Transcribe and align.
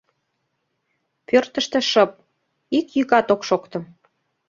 Пӧртыштӧ 1.27 1.79
шып, 1.91 2.11
ик 2.77 2.87
йӱкат 2.97 3.27
ок 3.33 3.41
шокто. 3.47 3.79